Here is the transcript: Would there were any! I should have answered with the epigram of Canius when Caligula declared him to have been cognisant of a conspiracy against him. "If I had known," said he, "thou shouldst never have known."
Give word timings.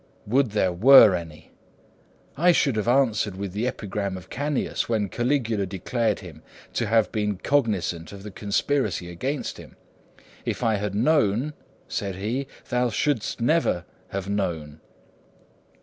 Would 0.25 0.49
there 0.53 0.73
were 0.73 1.13
any! 1.13 1.51
I 2.35 2.53
should 2.53 2.75
have 2.75 2.87
answered 2.87 3.35
with 3.37 3.51
the 3.53 3.67
epigram 3.67 4.17
of 4.17 4.31
Canius 4.31 4.89
when 4.89 5.09
Caligula 5.09 5.67
declared 5.67 6.21
him 6.21 6.41
to 6.73 6.87
have 6.87 7.11
been 7.11 7.37
cognisant 7.37 8.11
of 8.11 8.25
a 8.25 8.31
conspiracy 8.31 9.11
against 9.11 9.57
him. 9.59 9.75
"If 10.43 10.63
I 10.63 10.77
had 10.77 10.95
known," 10.95 11.53
said 11.87 12.15
he, 12.15 12.47
"thou 12.69 12.89
shouldst 12.89 13.41
never 13.41 13.85
have 14.07 14.27
known." 14.27 14.81